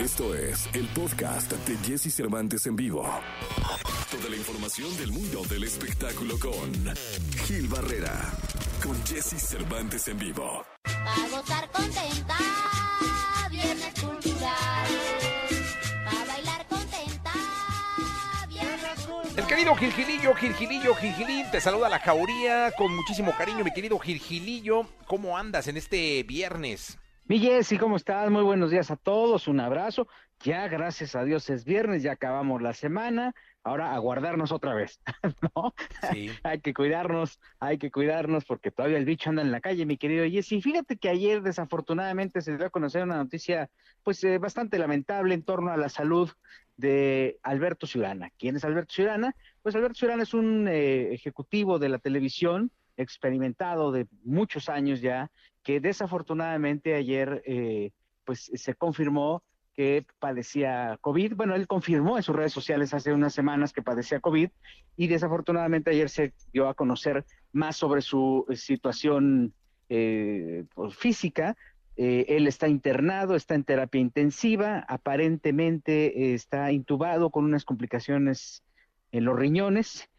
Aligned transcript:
Esto 0.00 0.34
es 0.34 0.66
el 0.72 0.86
podcast 0.94 1.52
de 1.52 1.76
Jesse 1.86 2.10
Cervantes 2.10 2.66
en 2.66 2.74
vivo. 2.74 3.02
Toda 4.10 4.30
la 4.30 4.36
información 4.36 4.96
del 4.96 5.12
mundo 5.12 5.42
del 5.44 5.64
espectáculo 5.64 6.38
con 6.38 6.72
Gil 7.44 7.68
Barrera, 7.68 8.18
con 8.82 8.96
Jesse 9.04 9.38
Cervantes 9.38 10.08
en 10.08 10.16
vivo. 10.16 10.64
Pa' 10.84 11.28
gozar 11.30 11.70
contenta, 11.70 12.38
viernes 13.50 13.92
cultural. 14.00 14.86
Pa' 16.06 16.24
bailar 16.24 16.66
contenta, 16.66 17.32
viernes 18.48 19.06
cultural. 19.06 19.38
El 19.38 19.46
querido 19.46 19.76
Gilgilillo, 19.76 20.34
Gilgilillo, 20.34 20.94
Gilgilín, 20.94 21.50
te 21.50 21.60
saluda 21.60 21.90
la 21.90 21.98
jauría 21.98 22.72
con 22.78 22.96
muchísimo 22.96 23.34
cariño, 23.36 23.64
mi 23.64 23.72
querido 23.74 23.98
Gilgilillo. 23.98 24.86
¿Cómo 25.06 25.36
andas 25.36 25.68
en 25.68 25.76
este 25.76 26.22
viernes? 26.22 26.96
Mi 27.30 27.38
Jessy, 27.38 27.78
¿cómo 27.78 27.94
estás? 27.94 28.28
Muy 28.28 28.42
buenos 28.42 28.72
días 28.72 28.90
a 28.90 28.96
todos, 28.96 29.46
un 29.46 29.60
abrazo. 29.60 30.08
Ya, 30.40 30.66
gracias 30.66 31.14
a 31.14 31.22
Dios, 31.22 31.48
es 31.48 31.64
viernes, 31.64 32.02
ya 32.02 32.10
acabamos 32.10 32.60
la 32.60 32.72
semana. 32.72 33.36
Ahora 33.62 33.94
a 33.94 33.98
guardarnos 33.98 34.50
otra 34.50 34.74
vez, 34.74 35.00
¿no? 35.54 35.72
Sí. 36.10 36.30
hay 36.42 36.60
que 36.60 36.74
cuidarnos, 36.74 37.38
hay 37.60 37.78
que 37.78 37.92
cuidarnos 37.92 38.44
porque 38.44 38.72
todavía 38.72 38.98
el 38.98 39.04
bicho 39.04 39.30
anda 39.30 39.42
en 39.42 39.52
la 39.52 39.60
calle, 39.60 39.86
mi 39.86 39.96
querido 39.96 40.28
Jessy. 40.28 40.60
Fíjate 40.60 40.96
que 40.96 41.08
ayer, 41.08 41.40
desafortunadamente, 41.40 42.40
se 42.40 42.56
dio 42.56 42.66
a 42.66 42.70
conocer 42.70 43.04
una 43.04 43.18
noticia, 43.18 43.70
pues, 44.02 44.24
eh, 44.24 44.38
bastante 44.38 44.76
lamentable 44.80 45.32
en 45.32 45.44
torno 45.44 45.70
a 45.70 45.76
la 45.76 45.88
salud 45.88 46.32
de 46.76 47.38
Alberto 47.44 47.86
Ciurana. 47.86 48.32
¿Quién 48.38 48.56
es 48.56 48.64
Alberto 48.64 48.92
Ciurana? 48.92 49.36
Pues 49.62 49.76
Alberto 49.76 50.00
Ciurana 50.00 50.24
es 50.24 50.34
un 50.34 50.66
eh, 50.66 51.14
ejecutivo 51.14 51.78
de 51.78 51.90
la 51.90 51.98
televisión, 51.98 52.72
experimentado 53.00 53.92
de 53.92 54.06
muchos 54.24 54.68
años 54.68 55.00
ya, 55.00 55.30
que 55.62 55.80
desafortunadamente 55.80 56.94
ayer 56.94 57.42
eh, 57.46 57.90
pues 58.24 58.50
se 58.54 58.74
confirmó 58.74 59.42
que 59.74 60.04
padecía 60.18 60.98
COVID. 61.00 61.36
Bueno, 61.36 61.54
él 61.54 61.66
confirmó 61.66 62.18
en 62.18 62.22
sus 62.22 62.36
redes 62.36 62.52
sociales 62.52 62.92
hace 62.92 63.14
unas 63.14 63.32
semanas 63.32 63.72
que 63.72 63.80
padecía 63.80 64.20
COVID 64.20 64.50
y 64.96 65.06
desafortunadamente 65.06 65.90
ayer 65.90 66.10
se 66.10 66.34
dio 66.52 66.68
a 66.68 66.74
conocer 66.74 67.24
más 67.52 67.76
sobre 67.76 68.02
su 68.02 68.44
eh, 68.50 68.56
situación 68.56 69.54
eh, 69.88 70.64
pues, 70.74 70.94
física. 70.94 71.56
Eh, 71.96 72.26
él 72.28 72.46
está 72.46 72.68
internado, 72.68 73.34
está 73.34 73.54
en 73.54 73.64
terapia 73.64 74.02
intensiva, 74.02 74.84
aparentemente 74.86 76.34
está 76.34 76.72
intubado 76.72 77.30
con 77.30 77.46
unas 77.46 77.64
complicaciones 77.64 78.62
en 79.12 79.24
los 79.24 79.38
riñones. 79.38 80.09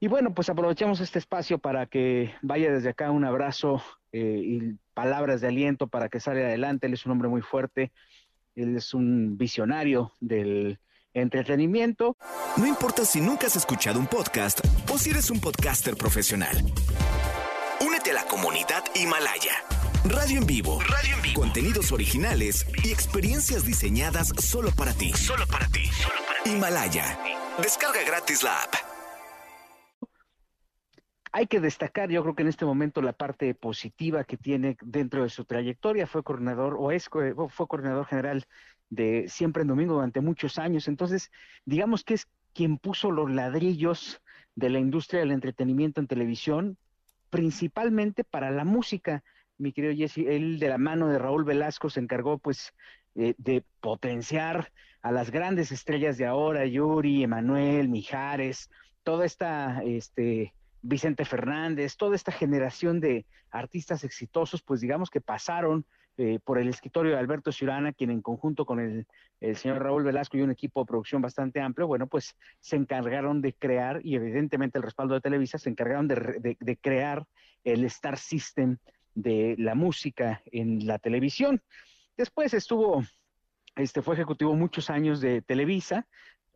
Y 0.00 0.08
bueno, 0.08 0.32
pues 0.32 0.48
aprovechamos 0.48 1.00
este 1.00 1.18
espacio 1.18 1.58
para 1.58 1.86
que 1.86 2.34
vaya 2.42 2.72
desde 2.72 2.90
acá 2.90 3.10
un 3.10 3.24
abrazo 3.24 3.82
eh, 4.12 4.40
y 4.44 4.74
palabras 4.94 5.40
de 5.40 5.48
aliento 5.48 5.88
para 5.88 6.08
que 6.08 6.20
salga 6.20 6.46
adelante. 6.46 6.86
Él 6.86 6.94
es 6.94 7.04
un 7.04 7.12
hombre 7.12 7.28
muy 7.28 7.42
fuerte, 7.42 7.90
él 8.54 8.76
es 8.76 8.94
un 8.94 9.36
visionario 9.36 10.12
del 10.20 10.78
entretenimiento. 11.14 12.16
No 12.56 12.66
importa 12.66 13.04
si 13.04 13.20
nunca 13.20 13.48
has 13.48 13.56
escuchado 13.56 13.98
un 13.98 14.06
podcast 14.06 14.60
o 14.92 14.98
si 14.98 15.10
eres 15.10 15.30
un 15.30 15.40
podcaster 15.40 15.96
profesional. 15.96 16.56
Únete 17.84 18.12
a 18.12 18.14
la 18.14 18.24
comunidad 18.24 18.84
Himalaya. 18.94 19.64
Radio 20.04 20.38
en 20.38 20.46
vivo. 20.46 20.80
Radio 20.80 21.16
en 21.16 21.22
vivo. 21.22 21.40
Contenidos 21.40 21.90
originales 21.90 22.66
y 22.84 22.92
experiencias 22.92 23.64
diseñadas 23.64 24.28
solo 24.38 24.70
para 24.70 24.92
ti. 24.92 25.12
Solo 25.12 25.44
para 25.46 25.66
ti. 25.68 25.90
Himalaya. 26.44 27.18
Descarga 27.60 28.02
gratis 28.06 28.44
la 28.44 28.62
app. 28.62 28.77
Hay 31.32 31.46
que 31.46 31.60
destacar, 31.60 32.10
yo 32.10 32.22
creo 32.22 32.34
que 32.34 32.42
en 32.42 32.48
este 32.48 32.64
momento 32.64 33.02
la 33.02 33.12
parte 33.12 33.54
positiva 33.54 34.24
que 34.24 34.36
tiene 34.36 34.76
dentro 34.82 35.22
de 35.22 35.28
su 35.28 35.44
trayectoria. 35.44 36.06
Fue 36.06 36.22
coordinador 36.22 36.76
o 36.78 36.90
es 36.90 37.08
co- 37.08 37.48
fue 37.48 37.66
coordinador 37.66 38.06
general 38.06 38.46
de 38.90 39.26
Siempre 39.28 39.62
en 39.62 39.68
Domingo 39.68 39.94
durante 39.94 40.20
muchos 40.20 40.58
años. 40.58 40.88
Entonces, 40.88 41.30
digamos 41.64 42.04
que 42.04 42.14
es 42.14 42.26
quien 42.54 42.78
puso 42.78 43.10
los 43.10 43.30
ladrillos 43.30 44.20
de 44.54 44.70
la 44.70 44.78
industria 44.78 45.20
del 45.20 45.32
entretenimiento 45.32 46.00
en 46.00 46.06
televisión, 46.06 46.78
principalmente 47.30 48.24
para 48.24 48.50
la 48.50 48.64
música. 48.64 49.22
Mi 49.58 49.72
querido 49.72 49.94
Jesse, 49.94 50.18
él 50.26 50.58
de 50.58 50.68
la 50.68 50.78
mano 50.78 51.08
de 51.08 51.18
Raúl 51.18 51.44
Velasco 51.44 51.90
se 51.90 52.00
encargó 52.00 52.38
pues 52.38 52.72
eh, 53.14 53.34
de 53.38 53.64
potenciar 53.80 54.72
a 55.02 55.12
las 55.12 55.30
grandes 55.30 55.72
estrellas 55.72 56.16
de 56.16 56.26
ahora, 56.26 56.64
Yuri, 56.66 57.22
Emanuel, 57.22 57.88
Mijares, 57.88 58.70
toda 59.02 59.24
esta, 59.26 59.82
este, 59.84 60.54
Vicente 60.82 61.24
Fernández, 61.24 61.96
toda 61.96 62.16
esta 62.16 62.32
generación 62.32 63.00
de 63.00 63.26
artistas 63.50 64.04
exitosos, 64.04 64.62
pues 64.62 64.80
digamos 64.80 65.10
que 65.10 65.20
pasaron 65.20 65.84
eh, 66.16 66.40
por 66.44 66.58
el 66.58 66.68
escritorio 66.68 67.12
de 67.12 67.18
Alberto 67.18 67.52
Ciurana, 67.52 67.92
quien 67.92 68.10
en 68.10 68.22
conjunto 68.22 68.66
con 68.66 68.80
el, 68.80 69.06
señor 69.56 69.82
Raúl 69.82 70.02
Velasco 70.02 70.36
y 70.36 70.42
un 70.42 70.50
equipo 70.50 70.80
de 70.80 70.86
producción 70.86 71.22
bastante 71.22 71.60
amplio, 71.60 71.86
bueno, 71.86 72.08
pues 72.08 72.36
se 72.58 72.74
encargaron 72.74 73.40
de 73.40 73.52
crear, 73.52 74.00
y 74.02 74.16
evidentemente 74.16 74.78
el 74.78 74.82
respaldo 74.82 75.14
de 75.14 75.20
Televisa, 75.20 75.58
se 75.58 75.70
encargaron 75.70 76.08
de- 76.08 76.56
de 76.58 76.76
crear 76.76 77.24
el 77.62 77.84
Star 77.84 78.18
System 78.18 78.78
de 79.14 79.54
la 79.58 79.74
música 79.74 80.42
en 80.46 80.86
la 80.86 80.98
televisión. 80.98 81.62
Después 82.16 82.52
estuvo, 82.52 83.02
este 83.76 84.02
fue 84.02 84.14
ejecutivo 84.14 84.54
muchos 84.54 84.90
años 84.90 85.20
de 85.20 85.42
Televisa, 85.42 86.06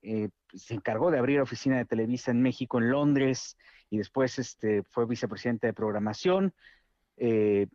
eh, 0.03 0.29
se 0.53 0.75
encargó 0.75 1.11
de 1.11 1.19
abrir 1.19 1.41
oficina 1.41 1.79
de 1.79 1.85
Televisa 1.85 2.31
en 2.31 2.43
México, 2.43 2.79
en 2.79 2.91
Londres, 2.91 3.57
y 3.91 3.99
después 3.99 4.39
este, 4.39 4.83
fue 4.85 5.07
vicepresidente 5.07 5.67
de 5.69 5.73
programación. 5.73 6.55
eh, 7.17 7.67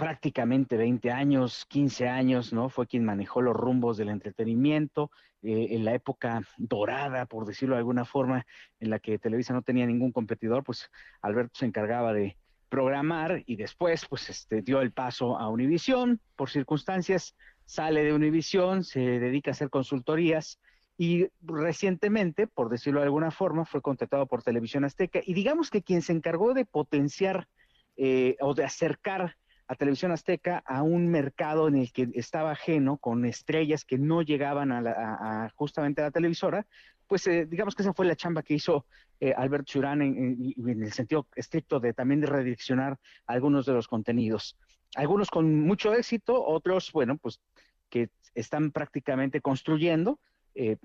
prácticamente 0.00 0.78
20 0.78 1.10
años, 1.10 1.66
15 1.68 2.08
años, 2.08 2.54
¿no? 2.54 2.70
Fue 2.70 2.86
quien 2.86 3.04
manejó 3.04 3.42
los 3.42 3.54
rumbos 3.54 3.98
del 3.98 4.08
entretenimiento 4.08 5.10
eh, 5.42 5.68
en 5.72 5.84
la 5.84 5.92
época 5.92 6.40
dorada, 6.56 7.26
por 7.26 7.44
decirlo 7.44 7.74
de 7.74 7.80
alguna 7.80 8.06
forma, 8.06 8.46
en 8.78 8.88
la 8.88 8.98
que 8.98 9.18
Televisa 9.18 9.52
no 9.52 9.60
tenía 9.60 9.84
ningún 9.84 10.10
competidor, 10.10 10.64
pues 10.64 10.90
Alberto 11.20 11.58
se 11.58 11.66
encargaba 11.66 12.14
de 12.14 12.38
programar 12.70 13.42
y 13.44 13.56
después, 13.56 14.06
pues, 14.08 14.30
este, 14.30 14.62
dio 14.62 14.80
el 14.80 14.90
paso 14.90 15.38
a 15.38 15.50
Univisión 15.50 16.18
por 16.34 16.48
circunstancias, 16.48 17.36
sale 17.66 18.02
de 18.02 18.14
Univisión, 18.14 18.84
se 18.84 19.00
dedica 19.00 19.50
a 19.50 19.52
hacer 19.52 19.68
consultorías 19.68 20.58
y 21.02 21.28
recientemente, 21.40 22.46
por 22.46 22.68
decirlo 22.68 23.00
de 23.00 23.06
alguna 23.06 23.30
forma, 23.30 23.64
fue 23.64 23.80
contratado 23.80 24.26
por 24.26 24.42
Televisión 24.42 24.84
Azteca 24.84 25.20
y 25.24 25.32
digamos 25.32 25.70
que 25.70 25.80
quien 25.82 26.02
se 26.02 26.12
encargó 26.12 26.52
de 26.52 26.66
potenciar 26.66 27.48
eh, 27.96 28.36
o 28.40 28.52
de 28.52 28.64
acercar 28.64 29.34
a 29.66 29.74
Televisión 29.76 30.12
Azteca 30.12 30.62
a 30.66 30.82
un 30.82 31.08
mercado 31.08 31.68
en 31.68 31.76
el 31.76 31.90
que 31.90 32.10
estaba 32.12 32.50
ajeno, 32.50 32.98
con 32.98 33.24
estrellas 33.24 33.86
que 33.86 33.96
no 33.96 34.20
llegaban 34.20 34.72
a, 34.72 34.82
la- 34.82 34.90
a- 34.92 35.50
justamente 35.54 36.02
a 36.02 36.04
la 36.04 36.10
televisora, 36.10 36.66
pues 37.06 37.26
eh, 37.28 37.46
digamos 37.46 37.74
que 37.74 37.80
esa 37.82 37.94
fue 37.94 38.04
la 38.04 38.14
chamba 38.14 38.42
que 38.42 38.52
hizo 38.52 38.84
eh, 39.20 39.32
Albert 39.34 39.64
Churán 39.64 40.02
en, 40.02 40.52
en 40.54 40.82
el 40.82 40.92
sentido 40.92 41.26
estricto 41.34 41.80
de 41.80 41.94
también 41.94 42.20
de 42.20 42.26
redireccionar 42.26 42.98
algunos 43.26 43.64
de 43.64 43.72
los 43.72 43.88
contenidos. 43.88 44.54
Algunos 44.94 45.30
con 45.30 45.60
mucho 45.60 45.94
éxito, 45.94 46.44
otros, 46.44 46.92
bueno, 46.92 47.16
pues 47.16 47.40
que 47.88 48.10
están 48.34 48.70
prácticamente 48.70 49.40
construyendo, 49.40 50.20
eh, 50.54 50.76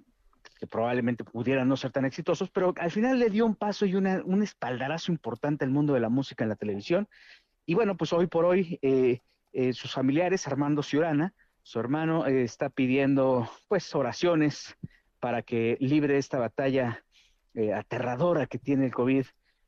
que 0.59 0.67
probablemente 0.67 1.23
pudieran 1.23 1.67
no 1.67 1.75
ser 1.75 1.91
tan 1.91 2.05
exitosos, 2.05 2.49
pero 2.49 2.73
al 2.77 2.91
final 2.91 3.19
le 3.19 3.29
dio 3.29 3.45
un 3.45 3.55
paso 3.55 3.85
y 3.85 3.95
una, 3.95 4.21
un 4.23 4.41
espaldarazo 4.43 5.11
importante 5.11 5.65
al 5.65 5.71
mundo 5.71 5.93
de 5.93 5.99
la 5.99 6.09
música 6.09 6.43
en 6.43 6.49
la 6.49 6.55
televisión. 6.55 7.07
Y 7.65 7.73
bueno, 7.73 7.97
pues 7.97 8.13
hoy 8.13 8.27
por 8.27 8.45
hoy 8.45 8.79
eh, 8.81 9.21
eh, 9.53 9.73
sus 9.73 9.91
familiares, 9.93 10.47
Armando 10.47 10.83
Ciurana, 10.83 11.33
su 11.63 11.79
hermano, 11.79 12.27
está 12.27 12.69
pidiendo 12.69 13.49
pues 13.67 13.95
oraciones 13.95 14.77
para 15.19 15.41
que 15.41 15.77
libre 15.79 16.17
esta 16.17 16.37
batalla 16.37 17.03
aterradora 17.73 18.45
que 18.45 18.59
tiene 18.59 18.85
el 18.85 18.93
COVID 18.93 19.25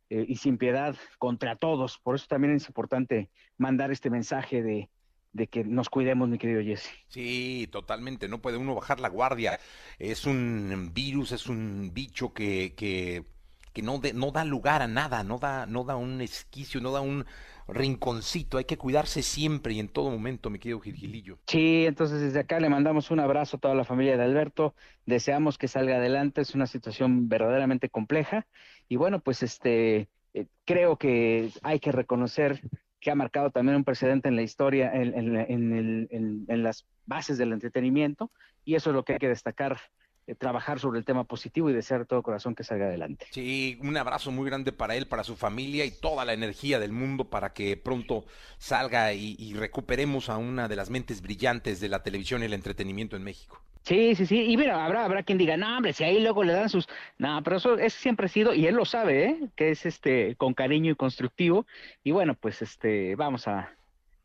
y 0.09 0.36
sin 0.36 0.59
piedad 0.59 0.96
contra 1.18 1.56
todos. 1.56 1.97
Por 1.97 2.13
eso 2.13 2.28
también 2.30 2.53
es 2.53 2.68
importante 2.68 3.31
mandar 3.57 3.90
este 3.90 4.12
mensaje 4.12 4.62
de, 4.62 4.91
de 5.33 5.47
que 5.47 5.63
nos 5.63 5.89
cuidemos, 5.89 6.29
mi 6.29 6.38
querido 6.38 6.61
Jesse. 6.63 6.89
Sí, 7.07 7.67
totalmente, 7.71 8.27
no 8.27 8.41
puede 8.41 8.57
uno 8.57 8.75
bajar 8.75 9.00
la 9.00 9.09
guardia. 9.09 9.59
Es 9.97 10.25
un 10.25 10.91
virus, 10.94 11.31
es 11.31 11.47
un 11.47 11.91
bicho 11.94 12.33
que, 12.33 12.75
que, 12.75 13.25
que 13.74 13.81
no, 13.81 14.00
de- 14.00 14.13
no 14.13 14.31
da 14.31 14.44
lugar 14.45 14.81
a 14.81 14.88
nada, 14.88 15.24
no 15.24 15.39
da, 15.39 15.65
no 15.65 15.83
da 15.85 15.95
un 15.95 16.21
esquicio, 16.21 16.81
no 16.81 16.91
da 16.91 17.01
un 17.01 17.25
rinconcito. 17.68 18.57
Hay 18.57 18.65
que 18.65 18.77
cuidarse 18.77 19.24
siempre 19.24 19.74
y 19.74 19.79
en 19.79 19.88
todo 19.89 20.12
momento, 20.12 20.50
mi 20.50 20.59
querido 20.59 20.79
Gilgilillo. 20.81 21.39
Sí, 21.47 21.85
entonces 21.85 22.19
desde 22.21 22.39
acá 22.41 22.59
le 22.59 22.68
mandamos 22.69 23.09
un 23.09 23.21
abrazo 23.21 23.56
a 23.57 23.59
toda 23.62 23.73
la 23.75 23.85
familia 23.85 24.18
de 24.18 24.23
Alberto. 24.23 24.75
Deseamos 25.06 25.57
que 25.57 25.69
salga 25.69 25.95
adelante. 25.95 26.41
Es 26.41 26.56
una 26.56 26.68
situación 26.68 27.30
verdaderamente 27.30 27.89
compleja. 27.89 28.45
Y 28.89 28.97
bueno, 28.97 29.21
pues 29.21 29.44
este 29.44 30.09
eh, 30.33 30.47
creo 30.65 30.97
que 30.97 31.51
hay 31.63 31.80
que 31.80 31.94
reconocer 31.94 32.62
que 32.99 33.11
ha 33.11 33.15
marcado 33.15 33.51
también 33.51 33.75
un 33.75 33.83
precedente 33.83 34.27
en 34.27 34.35
la 34.35 34.41
historia, 34.41 34.91
en, 34.94 35.13
en, 35.15 36.45
en 36.47 36.63
las 36.63 36.85
bases 37.05 37.38
del 37.38 37.53
entretenimiento. 37.53 38.31
Y 38.65 38.75
eso 38.75 38.89
es 38.89 38.95
lo 38.95 39.03
que 39.03 39.13
hay 39.13 39.19
que 39.19 39.29
destacar, 39.29 39.79
eh, 40.25 40.35
trabajar 40.35 40.79
sobre 40.79 40.99
el 40.99 41.05
tema 41.05 41.23
positivo 41.23 41.69
y 41.69 41.73
desear 41.73 42.01
de 42.01 42.05
todo 42.05 42.23
corazón 42.23 42.55
que 42.55 42.63
salga 42.63 42.88
adelante. 42.88 43.27
Sí, 43.31 43.77
un 43.81 43.95
abrazo 43.95 44.31
muy 44.31 44.45
grande 44.45 44.71
para 44.73 44.95
él, 44.95 45.07
para 45.07 45.23
su 45.23 45.35
familia 45.35 45.85
y 45.85 45.91
toda 45.91 46.25
la 46.25 46.33
energía 46.33 46.79
del 46.79 46.91
mundo 46.91 47.29
para 47.29 47.53
que 47.53 47.77
pronto 47.77 48.25
salga 48.57 49.13
y 49.13 49.53
recuperemos 49.53 50.29
a 50.29 50.38
una 50.38 50.67
de 50.67 50.75
las 50.75 50.89
mentes 50.89 51.21
brillantes 51.21 51.79
de 51.79 51.89
la 51.89 52.03
televisión 52.03 52.41
y 52.41 52.45
el 52.45 52.53
entretenimiento 52.53 53.15
en 53.15 53.23
México. 53.23 53.61
Sí, 53.88 54.16
sí, 54.16 54.25
sí. 54.25 54.42
Y 54.51 54.57
mira, 54.57 54.84
habrá, 54.84 55.06
habrá 55.06 55.24
quien 55.24 55.38
diga, 55.38 55.56
no, 55.56 55.78
hombre, 55.78 55.94
si 55.94 56.04
ahí 56.04 56.19
luego 56.19 56.44
le 56.44 56.51
dan 56.51 56.68
sus. 56.68 56.89
No, 57.18 57.42
pero 57.42 57.56
eso 57.56 57.78
es, 57.78 57.94
siempre 57.94 58.25
ha 58.25 58.30
sido, 58.30 58.54
y 58.54 58.68
él 58.68 58.75
lo 58.75 58.84
sabe, 58.84 59.24
¿eh? 59.24 59.39
Que 59.56 59.72
es 59.72 59.86
este 59.86 60.36
con 60.36 60.54
cariño 60.54 60.92
y 60.92 60.95
constructivo. 60.95 61.66
Y 62.04 62.12
bueno, 62.12 62.34
pues 62.34 62.62
este, 62.62 63.16
vamos 63.16 63.48
a, 63.48 63.72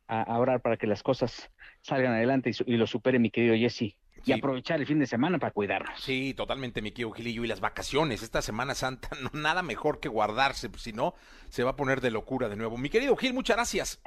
a, 0.09 0.37
orar 0.37 0.63
para 0.63 0.77
que 0.77 0.89
las 0.89 1.05
cosas 1.05 1.49
salgan 1.81 2.13
adelante 2.13 2.51
y, 2.67 2.77
lo 2.77 2.89
supere 2.89 3.21
mi 3.21 3.31
querido 3.31 3.55
Jesse. 3.55 3.95
Y 4.25 4.33
aprovechar 4.33 4.81
el 4.81 4.87
fin 4.87 4.99
de 4.99 5.07
semana 5.07 5.39
para 5.39 5.53
cuidarnos. 5.53 6.01
Sí, 6.01 6.35
totalmente, 6.35 6.83
mi 6.83 6.91
querido 6.91 7.13
Gilillo. 7.13 7.45
Y 7.45 7.47
las 7.47 7.61
vacaciones, 7.61 8.25
esta 8.25 8.43
Semana 8.43 8.75
Santa, 8.75 9.11
no, 9.23 9.31
nada 9.33 9.63
mejor 9.63 10.01
que 10.01 10.09
guardarse, 10.09 10.71
si 10.77 10.93
no, 10.93 11.15
se 11.51 11.63
va 11.63 11.71
a 11.71 11.77
poner 11.77 12.01
de 12.01 12.11
locura 12.11 12.49
de 12.49 12.57
nuevo. 12.57 12.77
Mi 12.79 12.91
querido 12.91 13.15
Gil, 13.17 13.33
muchas 13.33 13.57
gracias. 13.57 14.01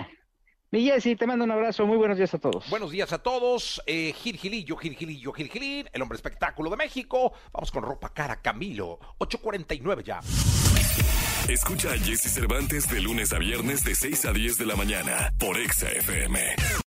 Mi 0.75 0.83
Jessy, 0.83 1.15
te 1.15 1.25
mando 1.25 1.45
un 1.45 1.51
abrazo. 1.51 1.85
Muy 1.85 1.95
buenos 1.95 2.17
días 2.17 2.33
a 2.33 2.37
todos. 2.37 2.69
Buenos 2.69 2.91
días 2.91 3.13
a 3.13 3.19
todos. 3.19 3.81
Eh, 3.85 4.13
Gil 4.21 4.37
Gilillo, 4.37 4.75
Gil 4.75 4.97
Gilillo, 4.97 5.31
Gil 5.31 5.49
Gilín, 5.49 5.87
el 5.93 6.01
hombre 6.01 6.17
espectáculo 6.17 6.69
de 6.69 6.75
México. 6.75 7.31
Vamos 7.53 7.71
con 7.71 7.81
ropa 7.81 8.09
cara, 8.09 8.41
Camilo. 8.41 8.99
8.49 9.19 10.03
ya. 10.03 10.19
Escucha 11.47 11.93
a 11.93 11.97
Jesse 11.97 12.29
Cervantes 12.29 12.89
de 12.89 12.99
lunes 12.99 13.31
a 13.31 13.39
viernes 13.39 13.85
de 13.85 13.95
6 13.95 14.25
a 14.25 14.33
10 14.33 14.57
de 14.57 14.65
la 14.65 14.75
mañana 14.75 15.33
por 15.39 15.57
Exa 15.57 15.89
FM. 15.91 16.41